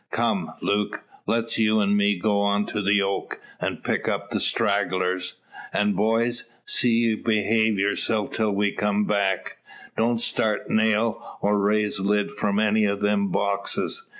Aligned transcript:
Come, 0.09 0.51
Luke! 0.61 1.03
let 1.27 1.59
you 1.59 1.79
an' 1.79 1.95
me 1.95 2.17
go 2.17 2.39
on 2.39 2.65
to 2.65 2.81
the 2.81 3.03
oak, 3.03 3.39
and 3.59 3.83
pick 3.83 4.07
up 4.07 4.31
the 4.31 4.39
stragglers. 4.39 5.35
An' 5.71 5.93
boys! 5.93 6.49
see 6.65 7.01
ye 7.09 7.13
behave 7.13 7.77
yourselves 7.77 8.35
till 8.35 8.49
we 8.53 8.71
come 8.71 9.05
back. 9.05 9.57
Don't 9.95 10.19
start 10.19 10.71
nail, 10.71 11.37
or 11.41 11.55
raise 11.59 11.99
lid, 11.99 12.31
from 12.31 12.57
any 12.59 12.87
o' 12.87 12.95
them 12.95 13.27
boxes. 13.27 14.09